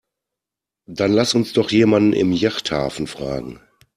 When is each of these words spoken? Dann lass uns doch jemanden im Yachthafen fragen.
Dann 0.87 1.13
lass 1.13 1.35
uns 1.35 1.53
doch 1.53 1.69
jemanden 1.69 2.13
im 2.13 2.31
Yachthafen 2.31 3.05
fragen. 3.05 3.59